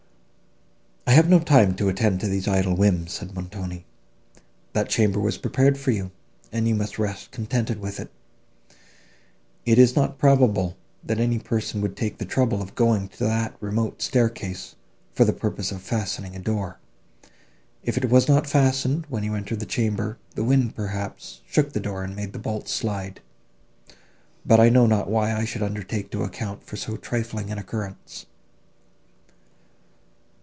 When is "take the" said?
11.97-12.23